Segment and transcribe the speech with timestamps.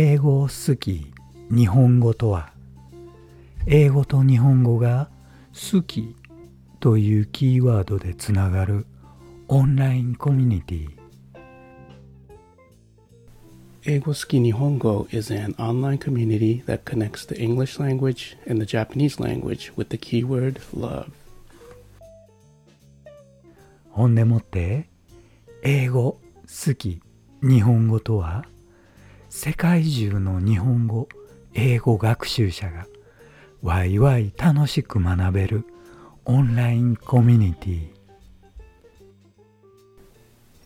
[0.00, 1.12] 英語好き
[1.50, 2.52] 日本語とは
[3.66, 5.10] 英語と日本語が
[5.48, 6.14] 好き
[6.78, 8.86] というキーワードでつながる
[9.48, 10.88] オンラインコミュニティ
[13.86, 19.98] 英語好き日本語 is an online community that connects the English language and the Japanese language with the
[19.98, 21.10] keyword love.
[23.90, 24.88] ほんでもって
[25.64, 27.00] 英語好き
[27.42, 28.44] 日本語とは
[29.37, 31.09] 世界中の日本語
[31.53, 32.87] 英語学習者が
[33.61, 35.65] ワイワイ楽しく学べる
[36.25, 37.93] オンラインコミュニティ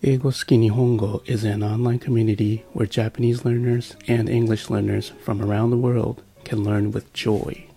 [0.04, 6.22] 英語好き日本語 is an online community where Japanese learners and English learners from around the world
[6.44, 7.68] can learn with joy.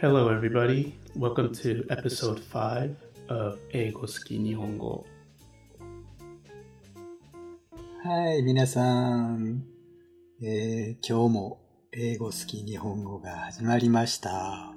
[0.00, 0.94] Hello, everybody.
[1.14, 2.96] Welcome to episode 5
[3.28, 5.04] of 英語好き日本語。
[8.09, 8.81] はい、皆さ
[9.33, 9.65] ん、
[10.41, 11.59] えー今日も
[11.91, 14.71] 英語好き日本語が始まりました。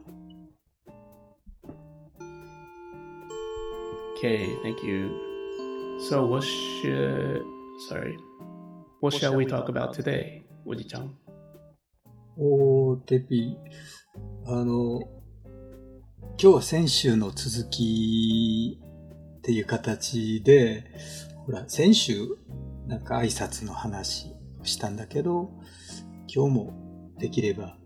[4.21, 5.13] Okay, thank you.
[6.11, 7.43] So, what should.
[7.89, 8.17] Sorry.
[9.01, 11.17] What shall we talk about today, おじちゃん
[12.37, 13.57] おー、テピ、
[14.45, 15.03] あの、
[16.37, 18.81] 今日は先週の続き
[19.39, 20.85] っていう形で、
[21.47, 22.27] ほら、先週、
[22.91, 25.53] なんか挨拶の話をしたんだけど、
[26.27, 26.75] 今日も
[27.19, 27.77] できれば、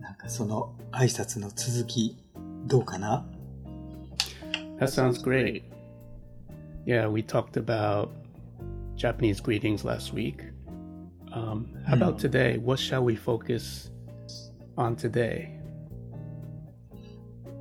[0.00, 2.16] なんかその挨拶の続き、
[2.64, 3.26] どうかな
[4.78, 5.64] That sounds great.
[6.86, 8.08] Yeah, we talked about
[8.96, 10.42] Japanese greetings last week.
[11.34, 12.56] Um, how about today?
[12.56, 13.90] What shall we focus
[14.78, 15.50] on today?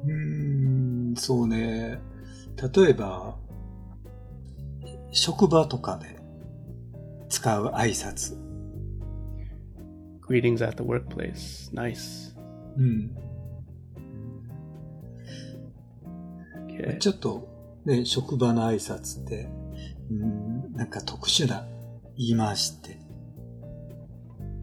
[0.06, 2.00] うーん、そうね。
[2.74, 3.36] 例えば、
[5.12, 6.19] 職場とかで
[7.30, 8.36] 使う挨拶。
[10.28, 11.72] Greetings at the workplace.
[11.74, 12.36] Nice.
[12.78, 13.16] うん。
[16.68, 16.98] Okay.
[16.98, 17.48] ちょっと、
[17.86, 19.50] ね、職場の挨拶って、
[20.12, 21.66] うん、なんか特殊な
[22.18, 22.98] 言い回しって、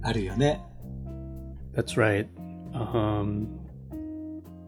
[0.03, 0.61] あるよね。
[1.75, 2.27] That's right.
[2.73, 3.49] Um,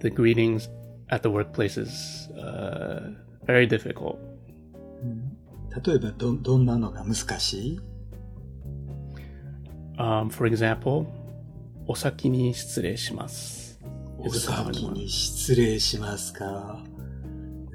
[0.01, 0.69] the greetings
[1.11, 3.15] at the workplace is uh,
[3.47, 4.19] very difficult.
[5.79, 7.81] うん、例えばど、どんなのが難しい
[9.99, 11.07] ？Um, for example,
[11.87, 13.81] お先に失礼します。
[14.19, 16.85] お先.に失礼しますか？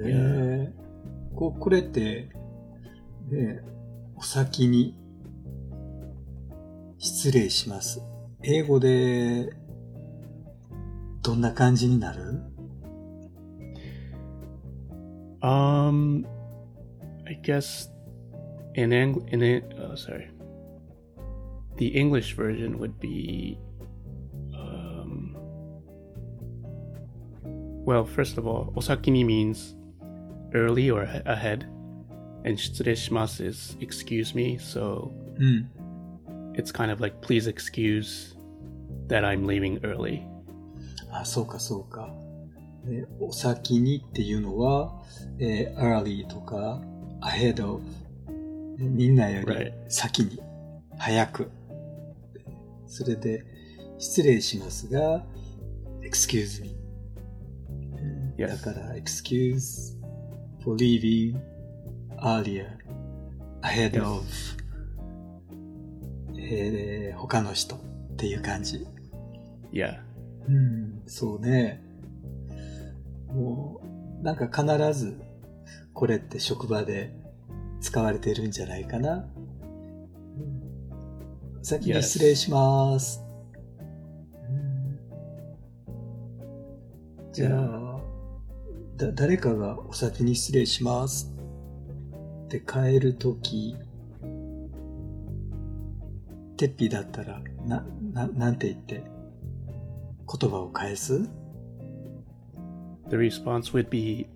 [0.00, 2.28] え.ー、ここれって、
[3.30, 3.60] ね、
[4.16, 4.94] お先に
[6.98, 8.02] 失礼します。
[8.42, 9.54] 英語で
[11.22, 12.42] どんな感じになる
[15.40, 16.26] ？Um,
[17.26, 17.90] I guess
[18.75, 20.29] in Eng- in it, uh, sorry,
[21.77, 23.57] the English version would be.
[24.53, 25.35] Um,
[27.85, 29.75] well, first of all, osakini means
[30.53, 31.65] early or a- ahead,
[32.45, 34.57] and shitsureshimasu is excuse me.
[34.57, 35.69] So うん。
[36.55, 38.35] it's kind of like please excuse
[39.07, 40.21] that I'm leaving early.
[41.11, 42.13] あ、そうかそうか。
[42.85, 45.01] ねお先にっていうのは、
[45.39, 46.81] えー early とか
[47.21, 47.87] ahead of ね
[48.78, 50.40] みんなより.先に、
[50.98, 51.50] 早く。
[52.86, 53.44] それで、
[53.98, 55.24] 失礼しますが、
[56.02, 56.76] excuse me。
[57.96, 58.48] えー Yes.
[58.48, 59.96] だから、excuse
[60.62, 61.38] for leaving
[62.18, 62.66] earlier
[63.62, 64.24] ahead of、
[66.36, 67.78] えー他の人っ
[68.16, 68.86] ていう感じ。
[69.72, 70.00] Yeah.
[70.48, 71.82] うん、そうね。
[73.28, 73.80] も
[74.20, 75.18] う、なんか必ず、
[75.92, 77.16] これって職場で
[77.84, 79.16] 使われてるんじゃないかな。
[79.16, 80.64] うん
[81.62, 83.22] 先に.失礼します。
[84.48, 84.98] うん
[87.30, 88.00] じゃあ、
[88.96, 91.30] だ、誰かがお先に失礼します
[92.46, 93.76] って帰るとき、
[96.56, 99.04] てっぴだったら、な、な、なんて言って、
[100.40, 101.20] 言葉を返す
[103.10, 104.26] ？The response would be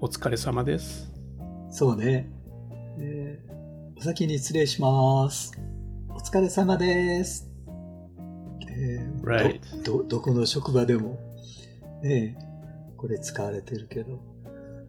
[0.00, 1.12] お疲れ様です。
[1.70, 2.28] そうね。
[3.00, 3.50] えー
[3.96, 5.52] お先に失礼します。
[6.08, 7.50] お疲れ様です。
[8.70, 9.60] えー Right.
[9.84, 11.18] ど、ど、どこの職場でも、
[12.02, 14.18] ねえこれ使われてるけど、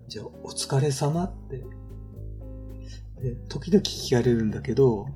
[0.07, 1.57] じゃあ、お疲れ様って、
[3.21, 5.07] で時々聞かれるんだけど、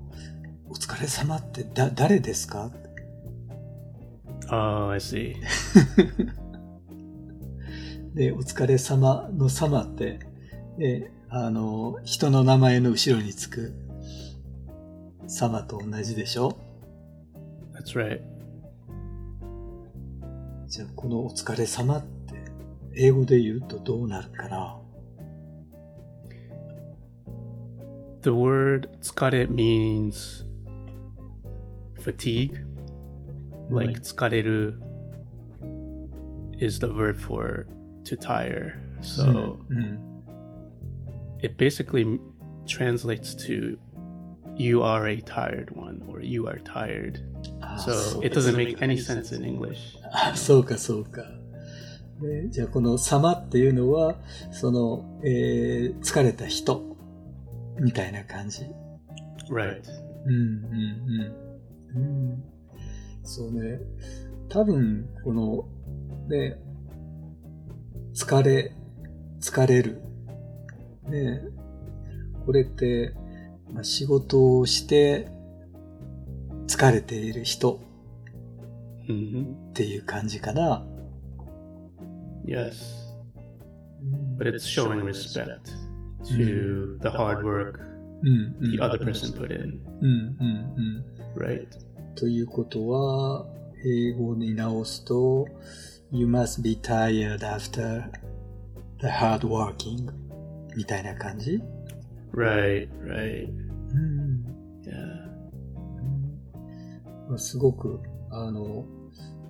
[0.70, 2.72] お疲れ様ってだ、誰ですか
[4.50, 5.36] ？Oh, I see.
[8.14, 10.20] で、お疲れ様の様って、
[10.78, 13.74] で、あの、人の名前の後ろにつく
[15.28, 16.58] 様と同じでしょ
[17.74, 18.22] That's right.
[20.68, 22.36] じゃあ、このお疲れ様って、
[22.96, 24.78] 英語で言うとどうなるかな
[28.22, 30.46] The word tsukare means
[32.00, 32.66] fatigue.
[33.70, 34.76] Like tsukareru
[36.60, 37.68] is the verb for
[38.06, 38.80] to tire.
[39.02, 40.15] So うん。
[41.46, 42.20] It basically
[42.66, 43.78] translates to
[44.58, 47.20] you are a tired one or you are tired.
[47.62, 49.98] あ So it doesn't make any sense in English.
[50.12, 51.24] あそうか、そうか。
[52.22, 54.16] でじゃあ、この様っていうのは、
[54.52, 56.96] その、えー疲れた人、
[57.80, 58.64] みたいな感じ。
[59.52, 59.82] Right.
[60.26, 61.46] うん、うん、
[61.96, 62.06] うん。
[62.30, 62.44] うん、
[63.24, 63.80] そうね。
[64.50, 65.68] 多分、この、
[66.30, 66.58] ね、
[68.14, 68.72] 疲れ、
[69.42, 70.02] 疲れる。
[71.10, 71.42] ね、
[72.46, 73.14] これって、
[73.72, 75.28] まあ、仕事をして
[76.68, 77.80] 疲れている人
[79.08, 80.86] hmm っていう感じかな。
[82.46, 82.74] Yes.
[84.02, 85.60] うん、But it's showing respect
[86.26, 87.80] to the hard work
[88.24, 89.80] the other person put in.
[91.36, 91.68] Right.
[92.16, 93.46] ということは、
[93.86, 95.46] 英語に直すと、
[96.12, 98.10] You must be tired after
[99.00, 100.10] the hard working
[100.76, 101.62] みたいな感じ
[102.34, 102.90] ？Right.
[103.02, 103.50] Right.
[103.92, 104.46] うん。
[104.84, 105.26] Yeah.
[107.30, 108.86] まあすごく、あの、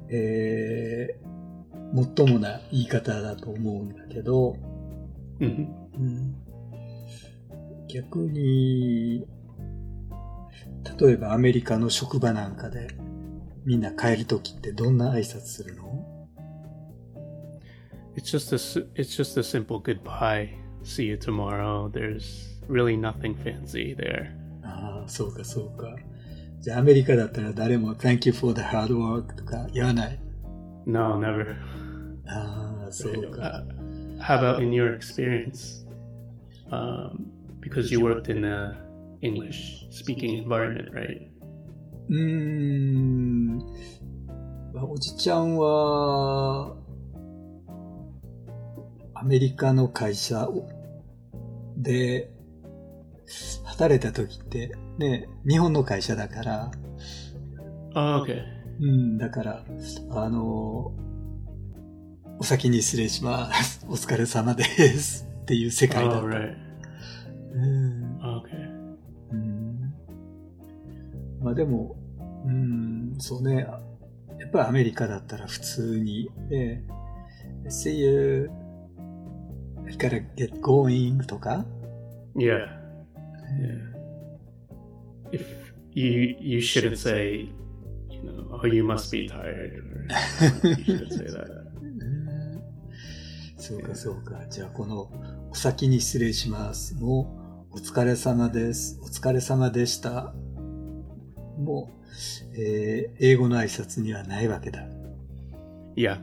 [0.10, 4.56] えー、もっともな言い方だと思うんだけど、
[5.40, 6.36] hmm うん、
[7.88, 9.26] 逆に、
[11.00, 12.88] 例えばアメリカの職場なんかで、
[13.66, 15.84] みんな帰るときってどんな挨拶するの
[18.16, 20.65] ？It's just a it's just a simple goodbye.
[20.85, 21.89] See you tomorrow.
[21.89, 24.33] There's really nothing fancy there.
[24.63, 25.97] ああ、そうかそうか。
[26.61, 30.19] じゃあアメリカだったら誰も Thank you for the hard work とか言わない。
[30.87, 31.57] No, never.
[32.27, 33.65] ああ、そうか。
[33.67, 35.87] Uh, how about in your experience?
[36.71, 37.27] Um,
[37.61, 38.77] because you worked in a
[39.23, 41.29] English speaking environment, right?
[42.09, 43.59] うーん。
[44.73, 46.77] まあおじちゃんは、
[49.15, 50.49] アメリカの会社
[51.78, 52.30] で
[53.64, 56.72] 働いた時って、ね、日本の会社だから、
[57.96, 58.44] Oh, okay.
[58.82, 59.66] うん、だから、
[60.12, 60.92] あの、
[62.40, 63.86] お先に失礼します。
[63.90, 65.28] お疲れ様です。
[65.44, 66.38] っていう世界だ Oh, った。
[66.38, 66.56] right.
[67.54, 68.70] うん、Okay.
[69.32, 69.94] うん
[71.42, 71.96] まあでも、
[72.46, 73.66] うん、そうね。
[74.40, 78.52] やっぱりアメリカだったら普通に、えー See you,
[79.88, 81.66] I gotta get going とか、
[82.36, 82.68] Yeah.
[83.62, 83.96] Yeah.
[85.32, 85.46] If
[85.94, 87.50] you you shouldn't say,
[88.10, 89.74] you know, oh, you must be tired.
[90.64, 91.48] Or, you shouldn't say that.
[91.82, 92.62] うん
[93.58, 94.46] そうかそうか。
[94.50, 95.10] じゃあこの、
[95.50, 96.94] お先に失礼します。
[96.96, 99.00] もう、お疲れ様です。
[99.02, 100.34] お疲れ様でした。
[101.58, 104.86] もう、えー英語の挨拶にはないわけだ。
[105.96, 106.20] Yeah,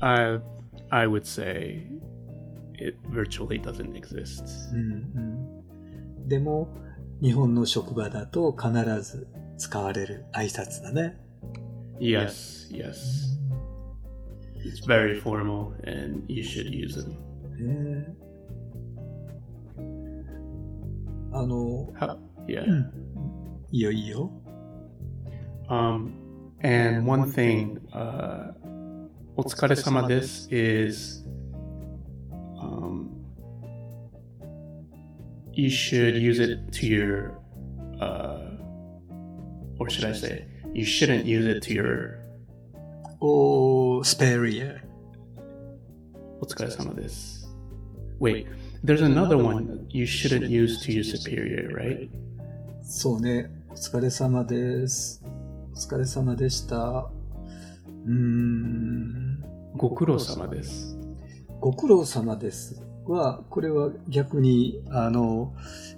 [0.00, 0.40] I
[0.90, 1.86] I would say
[2.78, 4.44] it virtually doesn't exist.
[4.72, 4.80] うん
[6.20, 6.68] うん、でも、
[7.22, 9.28] 日本の職場だと必ず
[9.58, 11.18] 使われる挨拶だね。
[11.98, 13.36] Yes, yes.
[14.64, 17.08] It's very formal, and you should use it.
[17.62, 18.14] ね
[21.32, 21.92] あの、
[22.46, 22.64] yeah.
[22.66, 23.06] うん
[23.72, 24.30] いいよいいよ。
[25.68, 26.12] Um,
[26.62, 28.54] and one thing, uh,
[29.36, 31.25] お疲れ様です is,
[35.55, 37.31] you should use it to your,
[37.99, 38.57] uh,
[39.79, 42.19] or should I say, you shouldn't use it to your
[43.19, 44.75] おー、スペリア。
[46.39, 47.47] お疲れ様です.
[48.19, 48.47] Wait,
[48.83, 52.09] there's another one you shouldn't use to your superior, right?
[52.83, 53.49] そうね。
[53.69, 55.23] お疲れ様です。
[55.71, 57.11] お疲れ様でした。
[58.05, 59.43] うーん。
[59.77, 60.97] ご苦労様です。
[61.59, 62.81] ご苦労様です。
[63.08, 65.54] は、これは逆に、あの、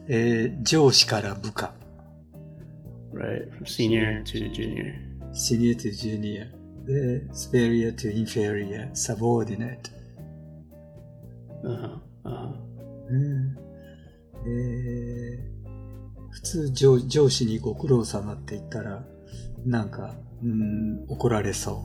[0.08, 1.74] えー上司から部下、
[3.12, 5.08] Right, from senior to junior.
[5.32, 6.44] シニア to ジュニア、
[6.86, 9.98] で、スペリア to インフェリア、サボーディネット。
[11.68, 12.68] Uh-huh, uh-huh.
[13.10, 13.58] うん
[14.46, 15.58] えー
[16.30, 19.02] 普通上上司にご苦労様って言ったら、
[19.66, 21.84] なんか、うん、怒られそ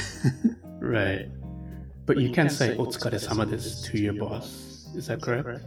[0.80, 1.28] Right.
[2.06, 4.96] But you can't say お疲れ様です to your boss.
[4.96, 5.60] Is that correct?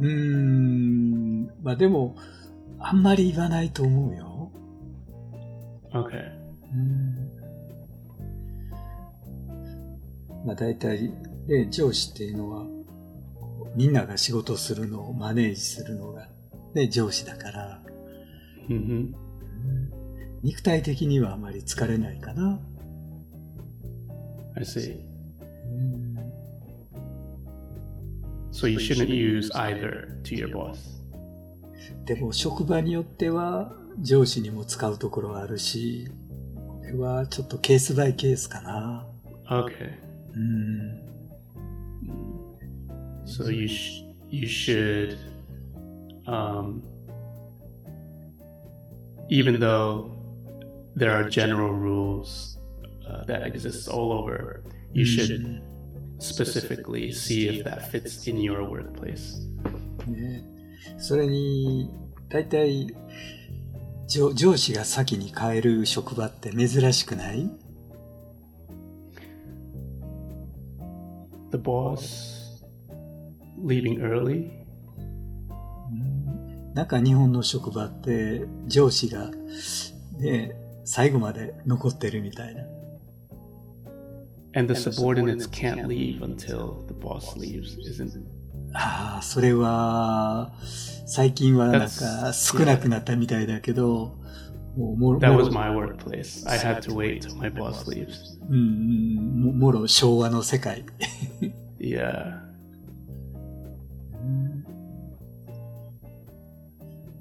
[0.00, 0.06] う。
[0.06, 2.16] ん、まあでも、
[2.78, 4.52] あんまり言わないと思うよ。
[5.92, 6.30] Okay.
[6.72, 7.30] うん
[10.44, 11.10] まあ大体、
[11.46, 12.66] で、上司っていうのは、
[13.74, 16.28] みんなが仕事するのをマネージするのが、
[16.74, 17.82] ね、上司だから、
[18.68, 19.12] hmm
[20.42, 22.60] 肉体的にはあまり疲れないかな。
[24.54, 25.07] I see.
[25.67, 26.15] うん、
[28.51, 30.77] So you shouldn't use either to your boss.
[32.05, 36.09] でも職場によっては上司にも使うところはあるし、
[36.55, 39.05] これはちょっとケースバイケースかな。
[39.49, 39.91] Okay.
[40.35, 41.01] うん、
[43.25, 45.17] So you sh- you should,
[46.25, 46.81] um,
[49.29, 50.11] even though
[50.95, 52.57] there are general rules
[53.07, 55.62] uh, that exist all over, you should
[56.18, 59.38] specifically see if that fits in your workplace.
[60.06, 60.42] ね、
[60.98, 61.90] それに、
[62.28, 62.94] 大体
[64.08, 67.50] 上、上司が先に変える職場って珍しくない
[71.50, 72.48] The boss
[73.62, 74.50] leaving early.
[76.74, 79.30] なんか日本の職場って上司が、
[80.18, 80.54] ね、
[80.84, 82.62] 最後まで残ってるみたいな。
[84.54, 88.12] And the subordinates can't leave until the boss leaves, isn't
[88.74, 90.52] ああ、それは、
[91.06, 94.18] 最近はなんか少なくなったみたいだけど、
[94.76, 96.48] もうもろ That も was ろ my workplace.
[96.48, 98.38] I had to wait till my boss leaves.
[98.48, 100.84] ももろ昭和の世界。
[101.78, 102.40] Yeah.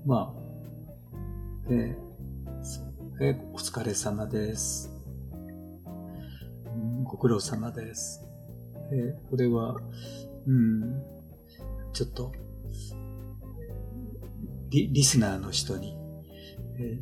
[0.05, 1.95] まあ、え
[3.53, 4.96] お疲れ様です。
[7.07, 8.21] うんご苦労様です。
[8.91, 9.77] えこれは、
[10.45, 11.01] うん、
[11.93, 12.33] ちょっと、
[14.69, 15.97] リリスナーの人に、
[16.79, 16.99] え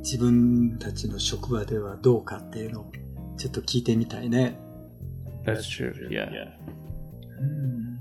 [0.00, 2.92] 自分たちの職場ではどうかっていうのを
[3.38, 4.58] ちょっと聞いてみたいね。
[5.44, 5.94] That's true.
[6.10, 6.28] Yeah.
[7.40, 8.00] うん、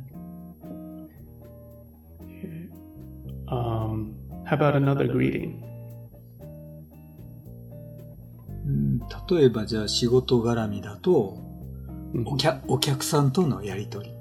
[3.47, 4.15] Um,
[4.45, 5.68] how about another greeting?
[9.29, 11.37] 例えばじゃあ仕事絡みだと、
[12.25, 14.13] お,客お客さんとのやりとり。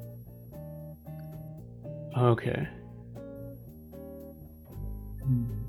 [2.15, 2.67] OK、
[5.25, 5.69] うん。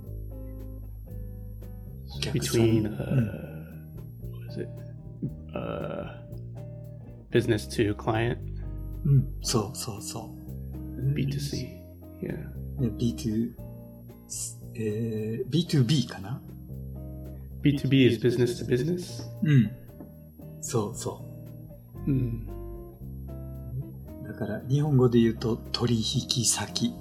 [2.90, 3.50] うん
[5.54, 6.14] Uh,
[9.06, 9.10] う、
[9.42, 10.36] そうそうそ
[10.98, 11.14] う。
[11.14, 11.80] B2C。
[12.22, 12.50] Yeah.
[12.80, 15.50] B2、ー。
[15.50, 16.42] B2B かな？
[17.64, 19.24] B2B is business to business?
[19.44, 19.72] うん。
[20.62, 21.26] そうそ
[22.08, 22.48] Mm.
[24.24, 24.28] う。
[24.28, 26.94] だから日本語で言うと取引先。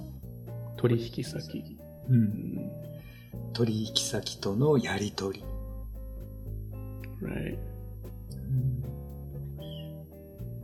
[0.77, 1.77] Torihikisaki.
[2.09, 2.17] うん。
[2.17, 3.53] Mm.
[3.53, 5.43] 取引先とのやりとり。
[7.21, 7.57] Right.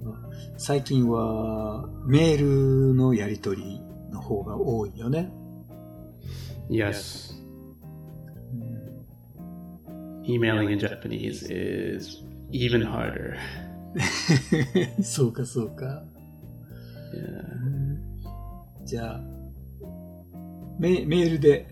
[0.03, 0.15] まあ
[0.57, 5.31] 最近はメールのやりとりの方が多いよね。
[6.69, 7.34] Yes.
[10.27, 13.37] Emailing in Japanese is even harder.
[15.03, 16.03] そうかそうか。
[17.13, 18.85] Yeah.
[18.85, 19.21] じゃあ、
[20.79, 21.67] メメールで、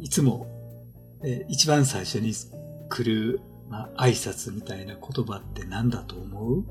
[0.00, 0.46] いつも、
[1.24, 2.32] えー一番最初に
[2.88, 6.64] 来る、まあ、挨拶みたいな言葉って何だと思う？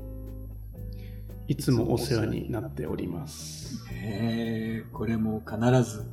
[1.48, 3.84] いつもお世話になっております。
[4.02, 6.04] えー、これも必ず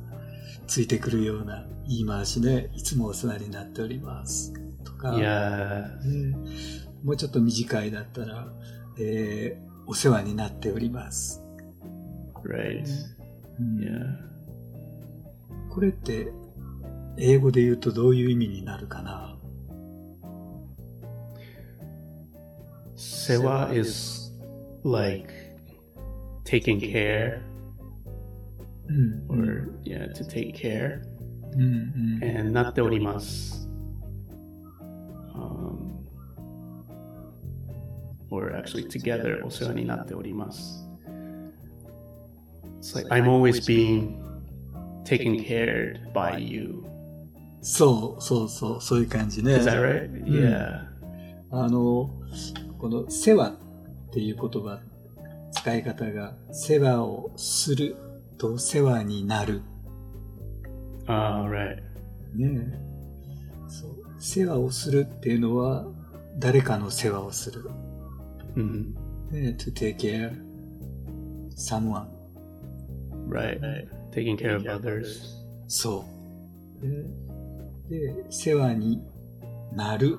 [0.66, 2.70] ついてくるような言い回しね。
[2.74, 4.52] いつもお世話になっております。
[4.84, 5.86] とか、Yeah.
[6.04, 8.48] えーもうちょっと短いだったら、
[8.98, 11.40] えーお世話になっております。
[12.44, 12.84] Right.
[13.60, 14.16] うん Yeah.
[15.70, 16.32] これって、
[17.16, 19.38] 英語で言うとどういう意味になるかな
[22.96, 24.32] ？Sewa is
[24.84, 25.32] like
[26.44, 27.40] taking care
[28.88, 29.26] うん。
[29.28, 31.00] or yeah, to take care.
[31.54, 32.38] うんうん。
[32.38, 33.68] And なっております。
[35.34, 35.96] Um,
[38.30, 40.88] or actually together お世話になっております。
[42.80, 44.22] It's like I'm always being
[45.04, 46.84] taken care by you.
[47.62, 49.56] そうそうそう、そういう感じね。
[49.56, 50.24] Is that right?
[50.24, 50.86] Yeah.
[51.50, 52.10] あの、
[52.78, 53.56] この世話っ
[54.12, 54.80] ていう言葉、
[55.52, 57.96] 使い方が、世話をする
[58.38, 59.62] と世話になる。
[61.06, 61.76] Ah, right.
[62.34, 62.78] ねえ
[63.68, 63.90] そう。
[64.18, 65.86] 世話をするっていうのは、
[66.38, 67.68] 誰かの世話をする。
[68.54, 68.94] hmm
[69.30, 70.32] ねえ to take care
[71.56, 72.06] someone.
[73.28, 73.60] Right.
[74.12, 75.06] Taking care of others.
[75.68, 76.04] そ
[76.82, 76.86] う。
[77.88, 79.02] でで、世話に
[79.72, 80.18] なる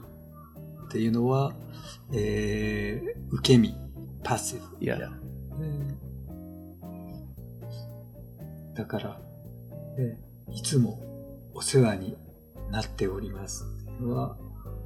[0.86, 1.54] っていうのは、
[2.14, 3.76] えー、受け身、
[4.24, 4.86] パッシブ。
[4.86, 5.10] Yeah.
[5.60, 6.07] ね
[8.78, 9.20] だから、
[9.98, 10.20] ね
[10.54, 11.02] いつも
[11.54, 12.16] お世話に
[12.72, 13.66] なっております
[14.02, 14.38] は、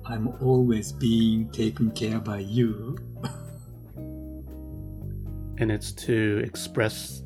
[0.05, 2.95] I'm always being taken care by you.
[5.59, 7.21] And it's to express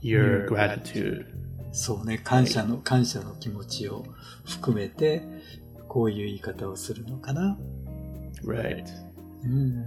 [0.00, 1.26] your Your gratitude.
[1.70, 4.06] そうね、感謝の、感謝の気持ちを
[4.46, 5.22] 含めて、
[5.86, 7.58] こういう言い方をするのかな。
[8.42, 8.84] Right.
[9.44, 9.84] うん。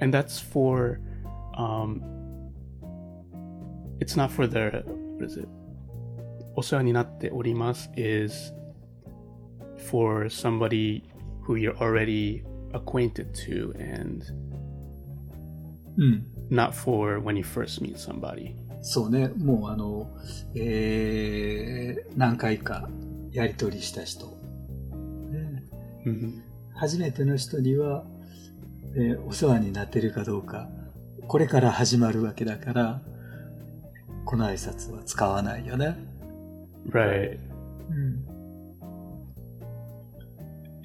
[0.00, 1.00] And that's for
[1.56, 2.17] um
[4.00, 4.84] it's not for the
[5.18, 5.48] what is it?
[6.56, 8.52] お世話になっております is
[9.90, 11.02] for somebody
[11.46, 14.24] who you're already acquainted to and
[15.96, 16.26] うん。
[16.50, 18.54] not for when you first meet somebody.
[18.80, 20.08] そうね、もうあの、
[20.54, 22.88] えー、何回か
[23.32, 24.26] やりとりした人。
[25.30, 25.64] ね
[26.06, 26.40] Mhm.
[26.74, 28.04] 初めての人には、
[28.94, 30.68] えーお世話になってるかどうか、
[31.26, 33.02] これから始まるわけだから、
[34.28, 35.96] この挨拶は使わないよね。
[36.90, 37.38] Right.
[37.88, 38.26] うん。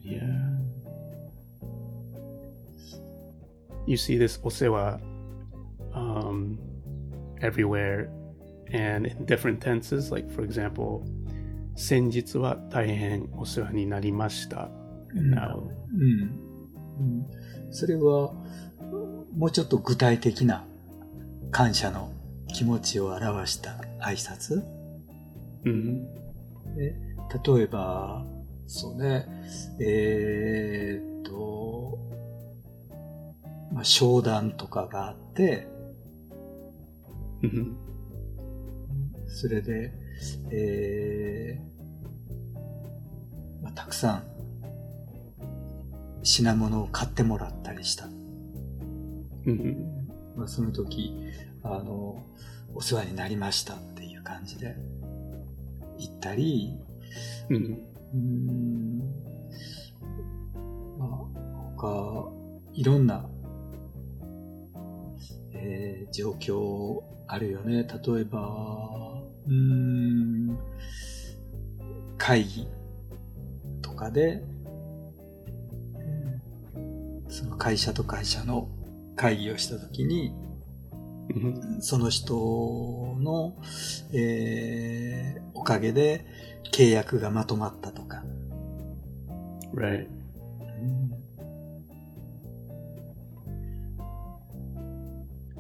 [0.02, 0.22] Yeah.
[3.86, 4.98] You see this osewa
[5.94, 6.58] um,
[7.42, 8.08] everywhere
[8.72, 10.10] and in different tenses.
[10.10, 11.04] Like, for example,
[11.76, 14.70] 先日は大変お世話になりました。
[15.14, 16.32] Now, うん。
[16.98, 17.28] うん。
[17.72, 18.34] それは、
[19.36, 20.64] もうちょっと具体的な
[21.52, 22.13] 感謝の
[22.54, 24.64] 気持ちを表した挨拶
[25.66, 26.06] ？mhm.
[26.76, 26.96] で
[27.56, 28.26] 例えば、
[28.68, 29.26] そうね、
[29.80, 31.98] えーっと、
[33.74, 35.68] まあ、商談とかがあって、
[37.42, 37.74] Mhm.
[39.28, 39.92] それで、
[40.52, 41.74] えー
[43.64, 44.24] まあ、たくさん
[46.22, 48.08] 品物を買ってもらったりした。
[49.46, 49.76] Mhm.
[50.38, 51.14] まあ、その時、
[51.64, 52.24] あの、
[52.76, 54.76] お世話になりましたっていう感じで
[55.98, 56.78] 言ったり、
[57.50, 57.78] Mhm.
[58.14, 59.00] うーん
[60.98, 61.10] まあ、
[61.78, 62.32] 他、
[62.74, 63.30] いろんな、
[65.54, 67.84] えー状況あるよね。
[67.84, 70.58] 例えば、うーん、
[72.18, 72.68] 会議
[73.82, 74.44] とかで、
[76.76, 78.68] うんその会社と会社の
[79.16, 80.43] 会議をしたときに、Mhm.
[81.81, 82.35] その人
[83.21, 83.55] の、
[84.13, 86.25] えーおかげで
[86.73, 88.23] 契約がまとまったとか、
[89.75, 90.07] Right.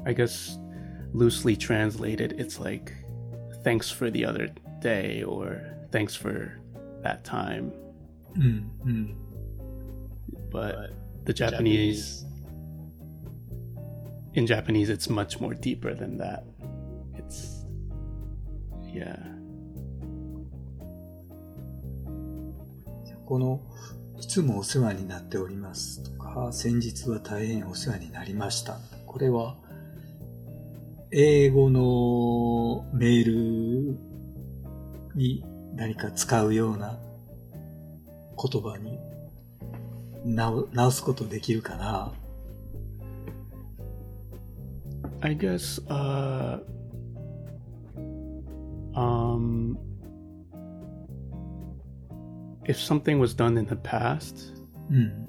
[0.06, 0.58] I guess
[1.12, 2.92] loosely translated, it's like
[3.64, 6.60] thanks for the other day or thanks for
[7.02, 7.72] that time.
[8.36, 9.16] うん、うん。
[10.50, 10.92] But
[11.24, 12.24] the Japanese,
[14.33, 16.43] in Japanese, it's much more deeper than that.
[17.15, 17.65] It's,
[18.93, 19.17] yeah.
[23.25, 23.61] この、
[24.19, 28.79] いつもお世話になっておりますとか、先日は大変お世話になりました。
[29.05, 29.57] これは、
[31.11, 33.97] 英語のメール
[35.15, 36.97] に何か使うような
[38.35, 38.99] 言葉に
[40.25, 42.13] 直すことできるかな
[45.23, 46.59] I guess uh
[48.93, 49.77] um
[52.65, 54.53] if something was done in the past,
[54.91, 55.27] mm.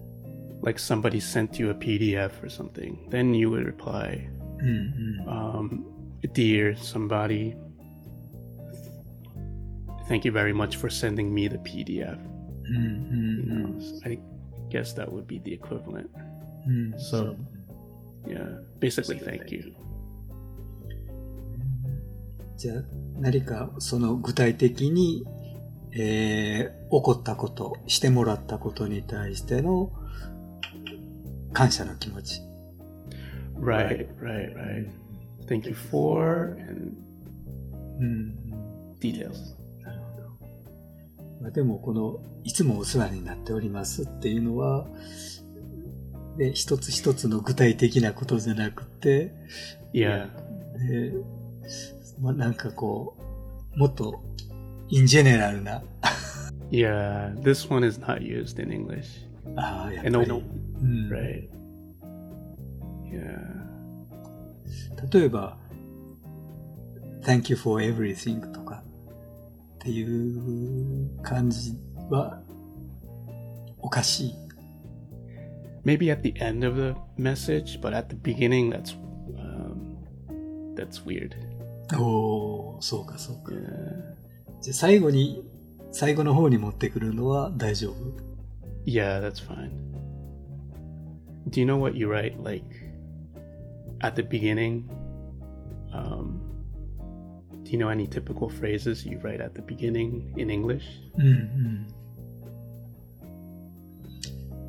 [0.63, 4.29] like somebody sent you a PDF or something, then you would reply,
[4.63, 5.29] mm-hmm.
[5.29, 5.85] um,
[6.33, 7.57] "Dear somebody,
[10.09, 12.21] thank you very much for sending me the PDF."
[12.71, 13.51] Mm-hmm.
[13.51, 14.19] You know, so I
[14.71, 16.11] guess that would be the equivalent.
[16.69, 17.37] Mm, so, so
[18.27, 19.75] yeah, basically, thank you.
[22.57, 22.83] じゃあ、
[23.21, 25.27] 何かその具体的に、
[25.93, 29.91] えー、起こったこと、してもらったことに対しての
[31.53, 32.41] 感謝の気持ち。
[33.61, 34.89] Right, right, right.
[35.47, 36.93] Thank you for and
[38.01, 38.35] うん。
[39.01, 39.55] details.
[39.83, 40.29] なるほど。
[41.43, 44.87] まあ、でも、この、いつもお世話になっておりますっていうのは、
[46.37, 49.33] で、一つ一つの具体的なことじゃなくて、
[49.93, 50.29] Yeah.
[50.89, 51.13] で
[52.21, 53.17] まあ、なんかこ
[53.75, 54.23] う、もっと、
[54.89, 55.83] インジェネラルな、
[56.71, 59.27] Yeah, this one is not used in English.
[59.57, 61.49] ああ、やっぱり、うん、right.
[63.11, 63.65] Yeah.
[65.13, 65.59] 例えば、
[67.23, 68.95] Thank you for everything とかっ
[69.85, 71.77] っていう感じ
[72.09, 72.41] は
[73.79, 74.44] おかしい。
[75.84, 78.94] Maybe at the end of the message, but at the beginning, that's
[79.38, 79.98] um,
[80.76, 81.36] that's weird.
[81.98, 83.54] おー、そうかそうか。
[83.54, 84.20] Yeah.
[84.62, 85.44] じゃあ最後に、
[85.92, 87.96] 最後の方に持ってくるのは大丈夫
[88.86, 89.72] Yeah, that's fine.
[91.50, 92.64] Do you know what you write like
[94.02, 94.90] at the beginning?
[95.94, 96.40] Um,
[97.64, 100.84] do you know any typical phrases you write at the beginning in English?
[101.18, 101.88] うんうん。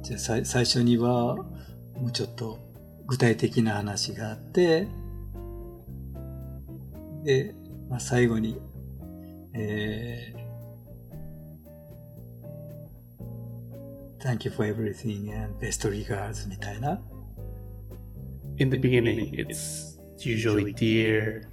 [0.05, 2.59] じゃあ最初にはもうちょっと
[3.07, 4.87] 具体的な話があって、
[7.23, 7.55] で、
[7.89, 8.61] まあ、最後に、
[9.53, 10.45] えー
[14.23, 16.99] Thank you for everything and best regards みたいな。
[18.57, 21.47] In the beginning, it's usually dear.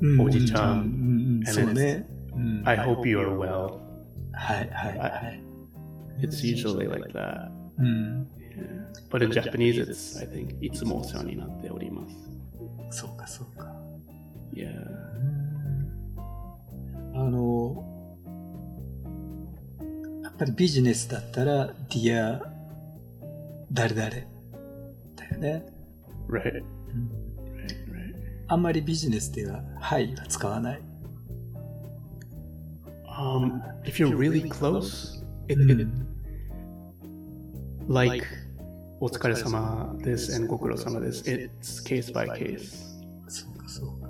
[0.00, 2.06] うんおじちゃんそうね。
[2.34, 3.80] うん I hope you are well.
[4.32, 5.43] はいはいはい。
[6.23, 7.49] It's usually like that.
[7.77, 8.27] うん。
[8.37, 9.09] Yeah.
[9.09, 12.07] But in Japanese, it's I think いつもお世話になっておりま
[12.91, 12.99] す。
[13.01, 13.73] そうかそうか。
[14.53, 14.85] Yeah.
[17.15, 17.85] あの、
[20.23, 22.41] やっぱりビジネスだったら、Dear
[23.71, 25.65] 誰々だよね。
[26.27, 26.63] Right.
[26.93, 27.09] うん
[27.55, 27.91] Right.
[27.91, 28.15] Right.
[28.47, 30.81] あんまりビジネスでは、はいは使わない。
[33.19, 36.02] Um, if you're really close, it, う it ん
[37.88, 38.24] like
[39.00, 41.22] お疲れ様です and ご苦労様です。
[41.24, 42.84] It's case by case.
[43.28, 44.08] そうかそうか。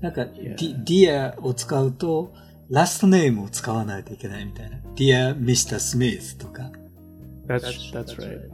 [0.00, 0.84] なんか、Yeah.
[0.84, 2.34] Dear を使うと、
[2.68, 4.78] ラストネームを使わないといけないみたいな。
[4.96, 5.76] Dear Mr.
[5.76, 6.70] Smith とか。
[7.46, 8.48] That's that's right.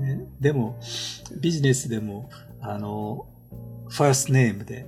[0.00, 0.78] ね、でも、
[1.40, 2.28] ビジネスでも、
[2.60, 3.26] あの、
[3.88, 4.86] ファーストネームで、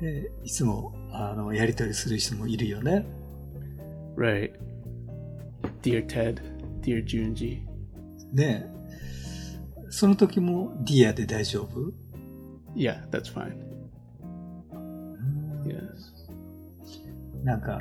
[0.00, 3.04] ねいつも、あの、やり取りする人もいるよね。
[4.16, 4.52] Right.
[5.82, 6.40] Dear Ted,
[6.82, 7.67] dear Junji.
[8.32, 8.70] ね
[9.90, 11.92] その時も Dear で大丈夫
[12.74, 13.56] ？Yeah, that's fine.
[15.64, 15.88] Yes.
[17.42, 17.80] なんか、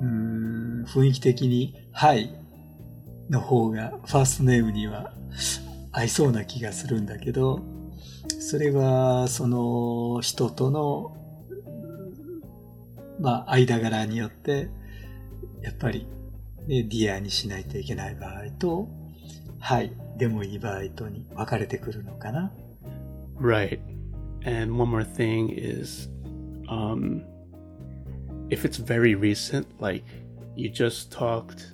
[0.00, 2.34] うーん、雰囲気的に、はい
[3.30, 5.12] の方が、ファーストネームには
[5.92, 7.60] 合いそうな気がするんだけど、
[8.40, 11.16] それは、その人との、
[13.20, 14.68] まあ、間柄によって、
[15.62, 16.06] やっぱり、
[16.66, 18.88] ね、 Dear にしないといけない場合と、
[19.59, 22.51] はい、でもいい場合とに分かれてくるのかな。
[23.39, 23.79] Right.
[24.45, 26.09] And one more thing is
[26.69, 27.23] um
[28.49, 30.03] if it's very recent, like
[30.55, 31.73] you just talked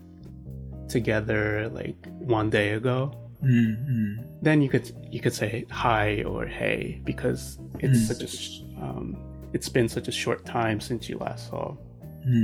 [0.87, 4.41] together like one day ago, うん、うん。
[4.41, 7.95] then you could you could say hi or hey because it's Mm.
[8.07, 9.15] such a sh- um
[9.53, 11.75] it's been such a short time since you last saw
[12.25, 12.37] うん、う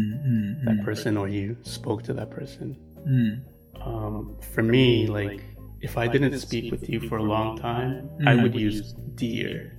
[0.65, 2.75] ん、 that person or you spoke to that person.
[3.05, 3.43] うん。
[3.86, 5.42] Um, for me, like
[5.80, 9.72] if I didn't speak with you for a long time, I would use dear.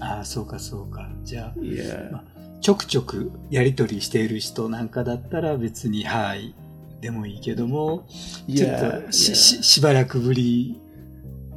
[0.00, 1.08] ああ、そうか、そうか。
[1.24, 2.20] じゃあ、Yeah.
[2.60, 6.54] ちょくちょくやりとりしている人なんかだったら別にはい
[7.00, 8.06] でもいいけども、
[8.46, 9.06] ちょっ Yeah.
[9.06, 9.34] とし yeah.
[9.34, 10.80] ししばらくぶり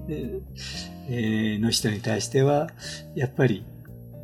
[0.08, 0.40] え
[1.10, 2.70] えーの人に対しては、
[3.16, 3.66] やっぱり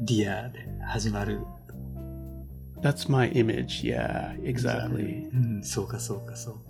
[0.01, 1.41] ディアで始まる。
[2.81, 3.83] That's my image.
[3.83, 5.29] Yeah, exactly.
[5.33, 6.68] うん、そうかそうかそうか。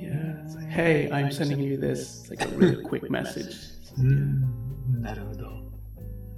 [0.00, 0.44] Yeah.
[0.44, 2.20] It's like, hey, I'm sending you this.
[2.22, 3.54] It's like a really quick message.
[3.98, 4.08] う Yeah.
[4.08, 5.46] ん、なるほど。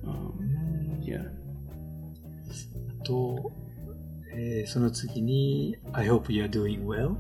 [0.05, 1.21] Um, yeah.
[3.01, 3.53] あと、
[4.33, 7.17] えーその次に、I hope you're doing well.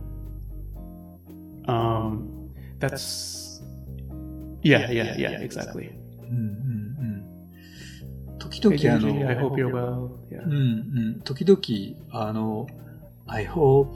[1.66, 3.60] Um, that's.
[4.62, 5.90] Yeah, yeah, yeah, exactly.
[6.30, 7.26] うんうん
[8.30, 8.38] うん。
[8.38, 10.06] 時々 Hey, あの、 Junji, I hope you're well.
[10.06, 10.46] う Yeah.
[10.46, 11.20] んうん。
[11.22, 12.66] 時々、あの、
[13.26, 13.88] I hope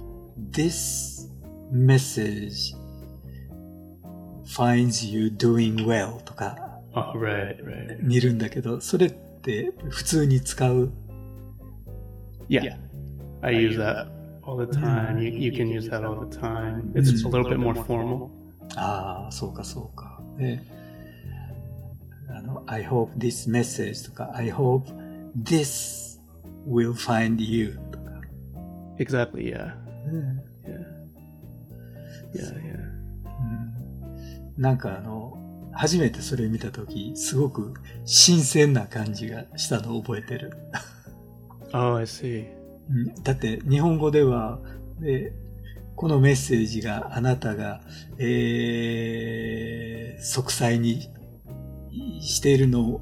[0.50, 1.25] this
[1.71, 2.75] message
[4.45, 6.57] finds you doing well とか
[6.93, 7.99] Oh, right, right.
[8.01, 10.91] 見るんだけど、それって普通に使う
[12.49, 12.77] Yeah.
[13.41, 14.07] I use that
[14.43, 15.19] all the time.
[15.21, 16.91] You, you can use that all the time.
[16.95, 18.29] It's a little bit more formal.
[18.75, 20.19] ああ、そうかそうか。
[20.37, 20.63] ね、
[22.29, 24.85] あの、I hope this message とか、I hope
[25.35, 26.19] this
[26.67, 28.05] will find you とか。
[28.97, 29.73] Exactly, yeah.
[30.07, 30.43] う
[32.37, 32.43] ん Yeah.
[32.43, 32.61] Yeah, yeah.
[34.57, 35.37] うんなんかあの、
[35.71, 40.51] 初めてそれ見たとき、すごく新鮮な感じがしたのを覚えてる。
[41.73, 42.47] Oh, I see.
[42.89, 44.59] うんだって日本語では、
[44.99, 45.33] で
[45.95, 47.81] このメッセージがあなたが、
[48.17, 51.09] えー、息災に
[52.21, 53.01] しているのを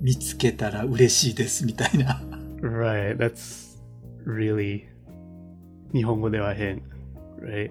[0.00, 2.22] 見つけたら嬉しいですみたいな。
[2.60, 3.16] Right.
[3.16, 3.78] That's
[4.26, 4.84] really
[5.92, 6.82] 日本語では変
[7.38, 7.70] right?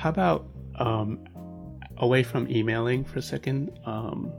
[0.00, 1.22] How about um,
[1.98, 3.78] away from emailing for a second?
[3.84, 4.32] Um,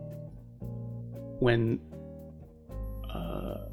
[1.40, 1.80] when,
[3.14, 3.68] uh,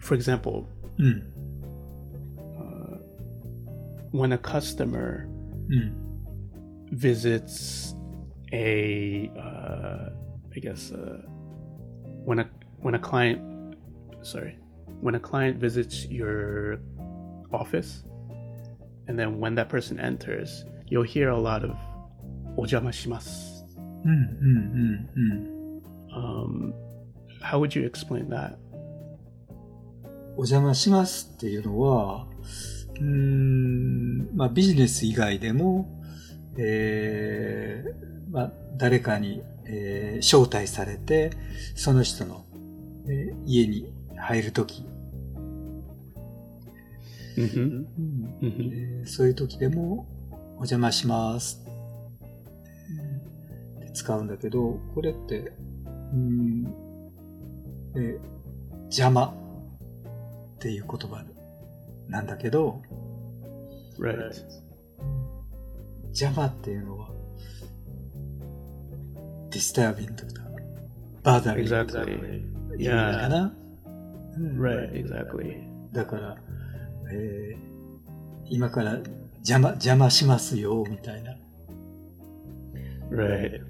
[0.00, 0.66] for example,
[0.98, 1.22] mm.
[2.38, 2.96] uh,
[4.12, 5.28] when a customer
[5.68, 5.92] mm.
[6.92, 7.94] visits
[8.54, 10.08] a, uh,
[10.56, 11.20] I guess, uh,
[12.24, 12.48] when a
[12.80, 13.51] when a client
[14.22, 14.58] sorry,
[15.00, 16.78] when a client visits your
[17.52, 18.04] office,
[19.08, 21.76] and then when that person enters, you'll hear a lot of
[22.56, 23.64] お邪魔します
[24.04, 24.10] うん。
[24.10, 25.08] うん。
[25.14, 25.52] うん。
[26.14, 26.74] Um,
[27.40, 28.56] how would you explain that?
[30.36, 32.26] お邪魔しますっていうのは、
[32.96, 35.88] うーん、まあビジネス以外でも、
[36.58, 41.30] えー、まあ誰かに、えー招待されて、
[41.74, 42.44] その人の、
[43.08, 44.84] えー家に入るとき、
[47.36, 47.86] Mm-hmm.
[48.42, 48.70] Mm-hmm.
[49.00, 51.64] えーそういう時でも、お邪魔します。
[53.80, 56.74] えー使うんだけど、これって、うーん、
[57.96, 58.18] えー
[58.84, 61.24] 邪魔っていう言葉
[62.08, 62.80] なんだけど、
[63.98, 64.32] Right.
[66.08, 67.08] 邪魔っていうのは、
[69.50, 70.42] disturbing とか、
[71.40, 72.78] bothering Exactly.
[72.78, 73.61] いいのかな、うん
[74.38, 75.62] Right, exactly.
[75.92, 76.36] だから、
[77.12, 77.58] えー、
[78.48, 78.98] 今から
[79.38, 81.36] 邪魔邪魔しますよみたいな。
[83.10, 83.60] Right.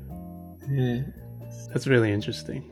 [1.88, 2.62] really interesting.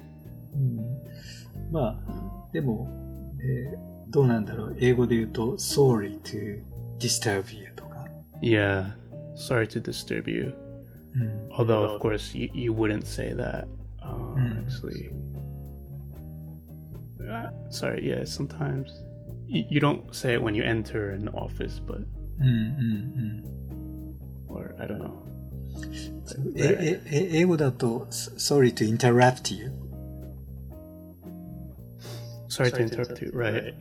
[6.23, 6.63] to
[6.99, 8.07] disturb you とか。
[8.41, 8.93] Yeah,
[9.35, 10.55] sorry to disturb you.、
[11.15, 13.67] うん、Although, of course, you, you wouldn't say that.、
[14.03, 15.11] Uh, うん、actually.
[15.11, 15.20] Mm
[17.30, 18.08] Uh, sorry.
[18.08, 18.24] Yeah.
[18.26, 18.92] Sometimes
[19.48, 22.06] you, you don't say it when you enter an office, but
[22.40, 22.54] うん、う
[23.72, 24.16] ん、
[24.50, 25.12] or I don't know.
[26.38, 26.54] うん。
[26.58, 29.72] え、え、え英語だと、sorry to interrupt you。
[32.48, 33.32] Sorry, to interrupt you.
[33.32, 33.74] Right.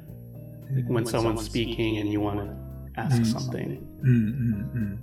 [0.75, 2.57] Like when someone's speaking and you want to
[2.97, 3.25] ask Mm.
[3.25, 3.81] something.
[4.03, 4.21] うん、うん、
[4.75, 4.99] うん。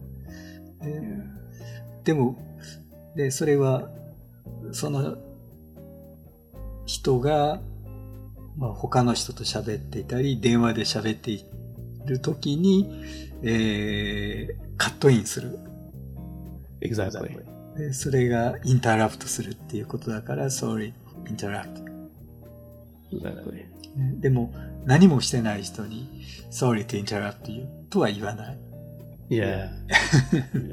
[0.83, 1.23] え
[2.03, 2.37] でも、
[3.15, 3.89] で、それは、
[4.71, 5.17] その
[6.85, 7.61] 人が、
[8.56, 11.44] まあ、他の人と喋っていたり、電話で喋ってい
[12.06, 12.88] るときに、
[13.42, 15.58] えー、カットインする。
[16.80, 17.44] Exactly.
[17.76, 21.84] でそれがインタラプトするっていうことだから、sorry, interrupt.
[23.12, 23.66] Exactly.
[24.20, 26.08] でも、何もしてない人に、
[26.50, 28.58] sorry to interrupt you とは言わない。
[29.28, 29.70] Yeah.
[30.32, 30.72] yeah.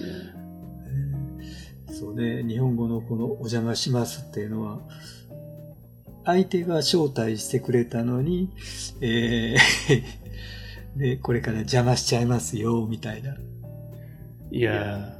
[0.00, 0.40] Yeah.
[1.92, 4.80] そうね、日本語のこのお邪魔しますっていうのは、
[6.25, 8.49] 相手が招待してくれたのに、
[9.01, 13.35] えー で、これから邪魔しちゃいますよ、みたいな。
[14.49, 15.13] Yeah.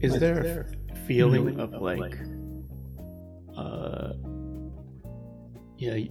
[0.00, 2.16] Is there a feeling of like,
[3.56, 4.12] uh,
[5.78, 6.10] yeah, y-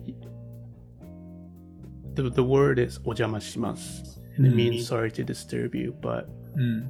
[2.15, 4.03] the the word is ojamashimasu,
[4.37, 4.55] and it Mm.
[4.55, 5.93] means sorry to disturb you.
[6.01, 6.89] But うん。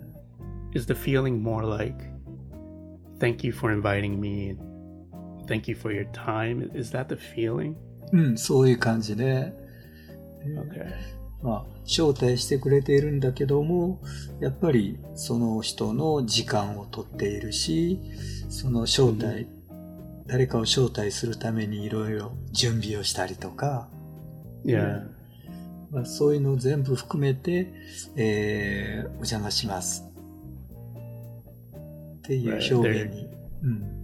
[0.74, 1.96] is the feeling more like,
[3.20, 4.58] thank you for inviting me,
[5.51, 6.71] thank you for your time?
[6.79, 7.75] Is that the feeling?
[8.13, 9.53] うん、そういう感じで、
[10.43, 10.91] Okay.
[11.43, 14.01] まあ、招待してくれているんだけども、
[14.41, 18.01] やっぱりその人の時間を取っているし、
[18.49, 19.47] その招待、
[20.27, 23.89] 誰かを招待するためにいろいろ準備をしたりとか、
[24.65, 25.09] Yeah.
[25.91, 27.73] まあ、そういうのを全部含めて、
[28.17, 30.05] えー、お邪魔します。
[32.19, 33.29] っていう表現に。
[33.63, 34.00] うん。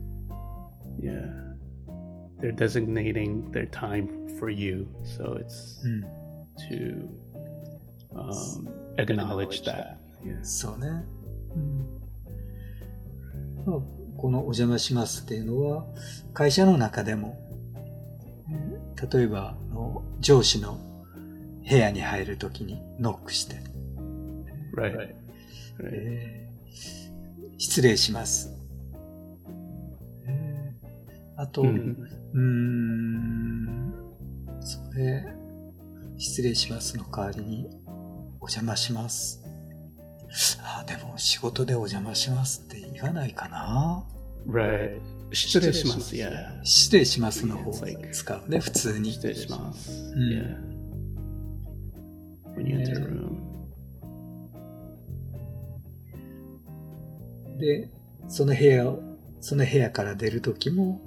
[1.07, 1.47] Yeah.
[2.41, 6.05] They're designating their time for you, so it's うん。
[6.71, 7.09] to
[8.15, 9.97] um, acknowledge that.
[10.25, 10.43] Yeah.
[10.43, 10.89] そうね。
[11.55, 11.87] うん。
[13.67, 13.81] まあ、
[14.17, 15.87] このお邪魔しますっていうのは、
[16.35, 17.39] 会社の中でも、
[18.51, 18.77] うん
[19.11, 19.57] 例えば、
[20.21, 20.79] 上司の
[21.69, 23.57] 部屋に入るときにノックして、
[24.75, 24.97] Right.
[24.97, 25.15] Right.
[25.83, 26.47] えー
[27.59, 28.56] 失礼します。
[31.37, 31.97] えーあと、Mhm.
[32.33, 33.93] うーん、
[34.61, 35.25] それ、
[36.19, 37.69] 失礼しますの代わりに、
[38.41, 39.43] お邪魔します。
[40.63, 44.05] あ、でも仕事でお邪魔しますって言わないかな
[44.47, 45.01] Right.
[45.33, 46.15] 失礼します。
[46.15, 46.61] Yeah.
[46.65, 49.13] 失礼しますの方 like- 使うね、普通に。
[49.13, 49.91] 失礼します。
[50.15, 50.59] うん Yeah.
[52.57, 53.37] When you enter a room.
[57.59, 57.91] で、
[58.29, 59.03] その部屋を、
[59.41, 61.01] その部屋から出るときも、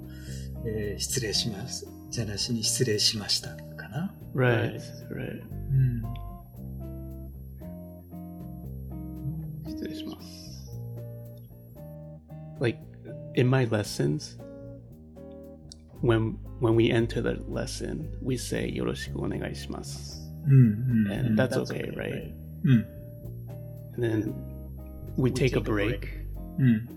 [0.65, 1.87] えー失礼します。
[2.09, 3.49] じゃなしに失礼しました。
[3.75, 4.13] かな。
[4.33, 4.79] Right,
[5.11, 5.41] right.
[5.71, 6.03] うん。
[9.67, 10.27] 失礼します。
[12.59, 12.79] Like
[13.35, 14.37] in my lessons,
[16.01, 20.21] when when we enter the lesson, we say よろしくお願いします.
[20.47, 20.53] うん。
[20.53, 21.11] うん。
[21.11, 22.31] And that's okay, right?
[22.63, 22.85] うん。
[23.97, 24.33] And then
[25.17, 25.99] we take a break.
[26.59, 26.89] うん。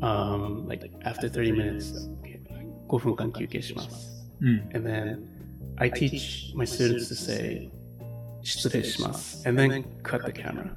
[0.00, 2.17] Um, like after 30 minutes, okay,
[2.89, 4.59] 5分間休憩します.うん。
[4.75, 5.19] And then
[5.77, 7.69] I teach my students to say
[8.41, 9.47] 失礼します.
[9.47, 10.71] And then cut the camera.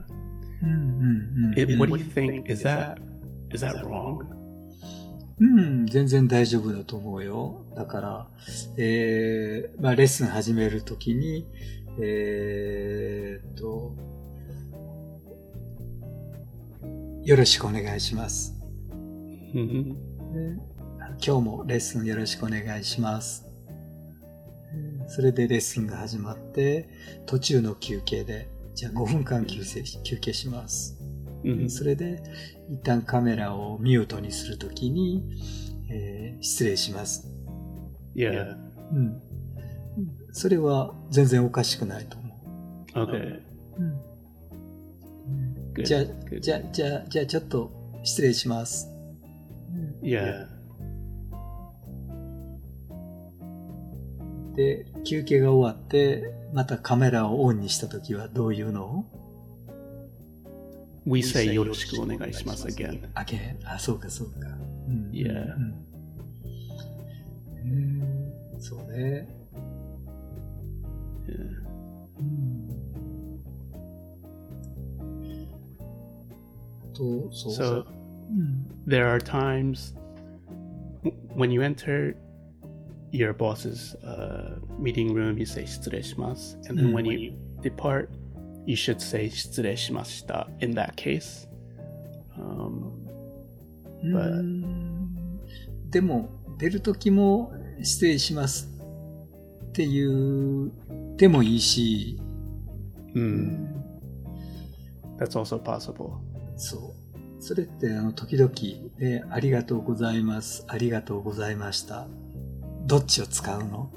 [0.62, 0.70] うん。
[0.70, 1.59] うん。
[1.59, 2.53] It, what do you think?
[2.53, 2.96] Is that
[3.53, 4.25] is that wrong?
[5.40, 7.64] うん、全然大丈夫だと思うよ。
[7.75, 8.29] だから、
[8.77, 11.48] えー、まあ、レッスン始めるときに、
[12.01, 13.96] えーっと、
[17.25, 18.55] よろしくお願いします。
[21.23, 23.47] Hmm 今日もレッスンよろしくお願いします。
[25.09, 26.89] それでレッスンが始まって、
[27.27, 30.97] 途中の休憩で、じゃあ5分間休憩休憩します。
[31.45, 32.23] hmm それで、
[32.71, 35.23] 一旦カメラをミュートにするときに、
[35.91, 37.29] えー失礼します。
[38.17, 38.57] Yeah.
[38.93, 39.23] うん。
[40.33, 42.33] それは全然おかしくないと思
[42.95, 43.17] Okay.
[43.17, 43.43] う。
[43.79, 44.01] うん。
[45.85, 46.05] じゃあ.
[46.41, 47.71] じゃあ、じゃあ、じゃあちょっと
[48.03, 48.89] 失礼します。
[50.03, 50.52] Yeah.
[54.55, 59.07] で、休憩が終わって、またカメラをオンにしたときはどういうの
[61.07, 63.09] ？We say よろしくお願いします again.
[63.15, 64.49] あけあ、そうか、そうか。
[64.88, 65.11] うん。
[65.11, 65.57] Yeah.
[65.57, 65.93] うん。
[67.62, 69.29] うんそうね。
[71.27, 71.62] Yeah.
[72.19, 72.69] うん。
[76.93, 77.53] と、そう。
[77.53, 77.87] So
[78.31, 78.67] うん。
[78.87, 79.95] there are times
[81.35, 82.15] when you enter
[83.12, 86.59] your boss's uh, meeting room, you say 失礼します.
[86.68, 88.09] And then when you depart,
[88.66, 91.48] you should say 失礼しました in that case.
[92.38, 92.90] Um,
[94.03, 95.14] う But- ん
[95.90, 98.68] でも、出るときも失礼します
[99.68, 100.72] っていう、
[101.16, 102.18] でもいいし、
[103.14, 103.66] hmm,
[105.18, 106.18] that's also possible.
[106.57, 107.42] そう。
[107.42, 108.53] それって、あの、時々、
[109.01, 112.07] えありがとうございます、ありがとうございました。
[112.86, 113.91] どっちを使うの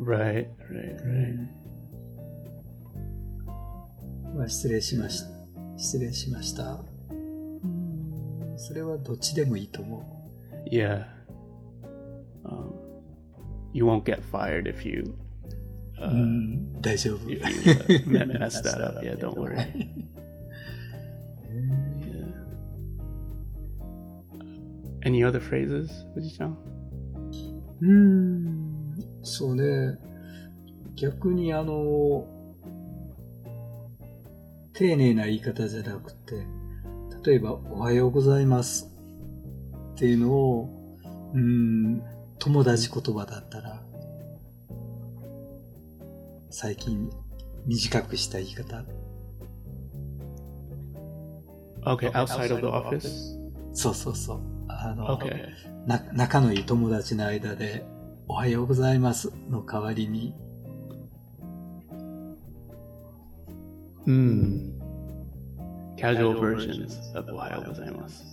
[0.00, 1.46] Right, right, right.
[4.36, 5.28] まあ失礼しました。
[5.78, 6.80] 失礼しました。
[7.10, 7.60] うん
[8.56, 10.04] それはどっちでもいいと思
[10.70, 11.04] Yeah.
[12.44, 12.72] Um,
[13.72, 15.14] you won't get fired if you
[15.98, 16.00] う。
[16.00, 17.28] uh, うん、大 丈夫。
[17.30, 19.00] if you uh, me- mess that up.
[19.04, 19.56] Yeah, don't worry.
[19.56, 19.86] Yeah.
[25.04, 26.46] Any other phrases, Fuji-chan?
[26.46, 26.56] うーん、
[29.23, 29.97] そうね。
[30.95, 32.27] 逆にあの、
[34.73, 36.45] 丁寧な言い方じゃなくて、
[37.23, 38.89] 例えば、おはようございます
[39.93, 40.69] っていうのを、
[41.33, 42.03] うーん、
[42.39, 43.81] 友達言葉だったら、
[46.49, 47.09] 最近
[47.65, 48.83] 短くした言い方。
[51.85, 53.37] Okay, outside of the office.
[53.73, 54.58] そうそうそう。
[54.81, 55.49] あの、Okay.
[55.85, 57.85] な仲のいい友達の間で、
[58.27, 60.33] おはようございますの代わりに、
[64.05, 64.73] Hmm.
[65.97, 68.23] Casual versions of Ohayo gozaimasu.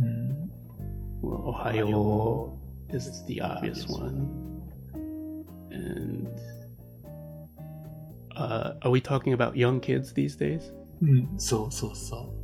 [0.00, 0.50] うん、
[1.22, 2.56] Well, Ohayo
[2.94, 4.62] is the obvious one.
[5.72, 6.28] And
[8.36, 10.72] uh, are we talking about young kids these days?
[11.02, 12.41] うん、そうそうそう。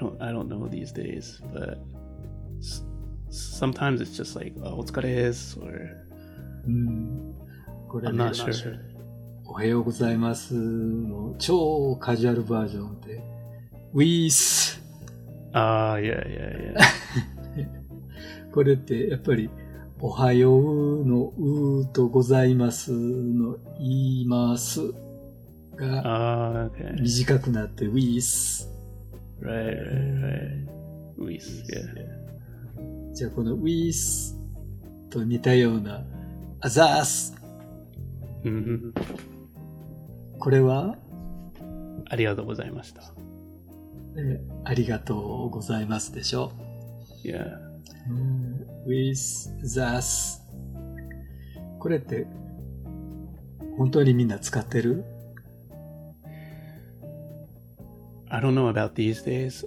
[0.00, 1.78] Don't I don't know these days, but
[3.30, 5.96] sometimes it's just like oh, what's or
[6.66, 7.34] うん、
[7.88, 8.78] これ I'm ね not sure.
[9.46, 13.20] おはようございますの超カジュアルバージョンで、
[13.92, 14.80] ウィース。
[15.52, 16.74] Ah, yeah, yeah,
[17.56, 17.68] yeah.
[18.52, 19.50] これってやっぱり、
[19.98, 24.92] おはようのうーとございますの言います
[25.74, 27.00] が Ah.
[27.00, 28.70] 短くなってウィース。
[29.40, 30.70] Right, right, right.
[31.18, 33.14] Yeah.
[33.14, 34.36] じゃあこのウィース
[35.10, 36.02] と似たような
[36.60, 37.34] あざーす。
[38.44, 38.92] Mm-hmm.
[40.38, 40.96] これは、
[42.08, 43.02] ありがとうございました。
[44.16, 46.52] えありがとうございますでしょ。
[47.24, 47.58] Yeah.
[48.08, 50.40] うん、with
[51.78, 52.26] これって
[53.76, 55.04] 本当にみんな使ってる？
[58.29, 59.65] I don't know about these days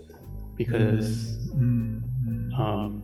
[0.56, 2.02] because うん。
[2.26, 2.54] うん。
[2.54, 3.02] um,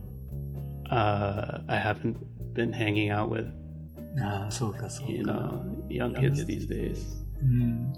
[0.89, 2.17] uh, I haven't
[2.53, 3.47] been hanging out with
[4.21, 5.31] ああ、そうか、そう you か。
[5.31, 6.97] know young kids these days.
[7.41, 7.93] うん。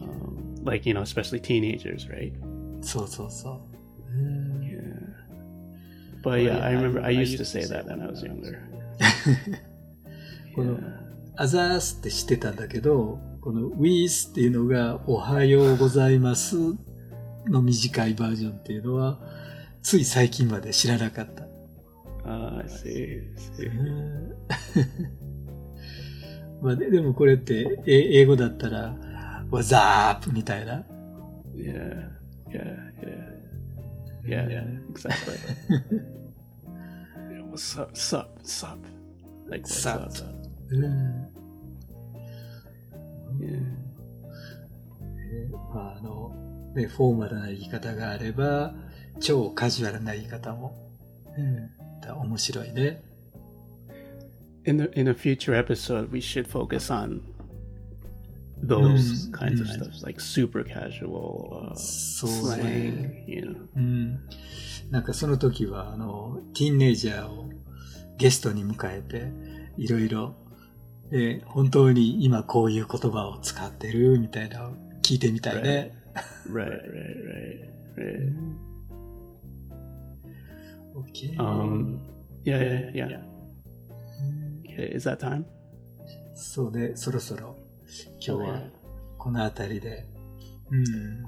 [0.00, 2.32] Um, like you know, especially teenagers, right?
[2.82, 3.60] そうそうそ
[4.10, 4.12] う。
[4.12, 4.60] うん。
[4.60, 4.82] Yeah.
[6.22, 8.58] But yeah, I remember I used to say that when I was younger.
[10.54, 10.78] この、
[11.36, 16.56] アザースって知ってたんだけど、この with っていうのがおはようございます
[17.49, 19.19] の短いバージョンっていうのは、
[19.81, 21.47] つい最近まで知らなかった。
[22.27, 23.21] Uh, I see.
[23.21, 23.71] I see.
[26.61, 28.95] まあででもこれってえ英語だったら、
[29.51, 30.31] What's up?
[30.33, 30.83] みたいな。
[31.55, 32.09] Yeah,
[32.49, 33.31] yeah, yeah,
[34.25, 34.63] yeah, yeah.
[34.89, 35.37] Exactly.
[37.31, 37.95] Yeah, what's up?
[37.95, 38.27] Sup?
[38.43, 38.77] Sup?
[39.47, 40.11] Like what's up?
[40.69, 41.46] うん。
[46.85, 48.73] フォーマルな言い方があれば、
[49.19, 50.75] 超カジュアルな言い方も、
[51.37, 51.69] うん、
[52.01, 53.01] だ面白いね。
[54.65, 57.21] In the in a future episode, we should focus on
[58.61, 59.73] those Mm, kinds of mm.
[59.73, 63.23] stuff, like super casual uh, slang.
[63.27, 63.67] You know.
[63.75, 64.19] うん。
[64.91, 67.49] なんかその時は、あの、ティーンネイジャーを
[68.17, 69.31] ゲストに迎えて、
[69.77, 70.35] いろいろ、
[71.11, 74.71] で、本当に今こういう言葉を使ってるみたいな
[75.01, 75.96] 聞いてみたいね。
[76.48, 78.32] Right, right, right, right.
[80.96, 81.36] OK。
[81.38, 82.00] Um,
[82.44, 83.22] yeah, yeah, yeah.
[84.64, 85.44] Okay, is that time?
[86.34, 87.56] そうで、そろそろ
[88.26, 88.62] 今日は
[89.18, 90.06] この辺りで。
[90.70, 91.24] うん。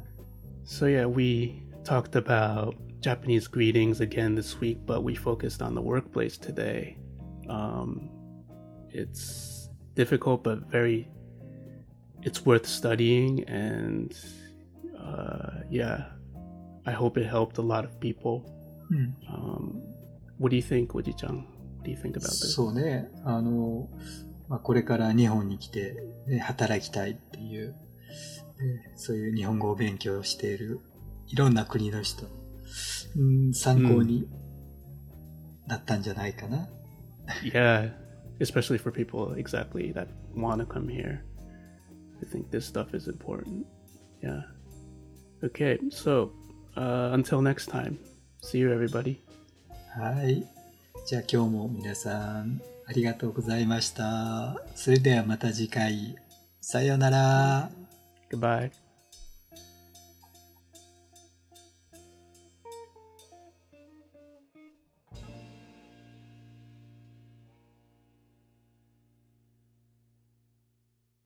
[0.64, 5.82] So yeah, we talked about Japanese greetings again this week, but we focused on the
[5.82, 6.96] workplace today.
[7.48, 8.08] Um,
[8.90, 11.08] it's difficult, but very,
[12.22, 14.14] it's worth studying, and
[14.98, 16.06] uh, yeah,
[16.84, 18.42] I hope it helped a lot of people.
[18.90, 19.16] うん。
[19.28, 19.82] Um,
[20.38, 21.44] what do you think, Woji-chan?
[21.78, 22.52] What do you think about this?
[22.54, 23.08] そうね。
[23.24, 23.88] あの、
[24.48, 27.76] まあ、これから日本に来て、ね、働きたいっていう、ね
[28.96, 30.80] そういう日本語を勉強している
[31.26, 32.26] いろんな国の人、
[33.16, 34.28] うん、参考に
[35.66, 36.68] なったんじゃないかな。
[37.42, 37.90] Yeah,
[38.38, 41.24] especially for people exactly that want to come here.
[42.22, 43.66] I think this stuff is important.
[44.22, 44.42] Yeah.
[45.43, 46.31] Okay, so
[46.75, 47.97] uh, until next time,
[48.41, 49.17] see you, everybody.
[49.95, 50.45] はい。
[51.05, 54.61] じゃあ今日も皆さんありがとうございました。
[54.75, 56.15] それではまた次回。
[56.61, 57.69] さようなら。
[58.31, 58.88] Goodbye.